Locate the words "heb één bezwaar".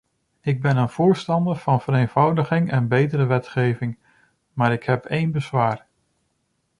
4.83-5.85